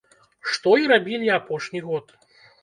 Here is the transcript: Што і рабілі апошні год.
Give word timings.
Што 0.53 0.71
і 0.83 0.87
рабілі 0.91 1.29
апошні 1.35 1.85
год. 1.91 2.17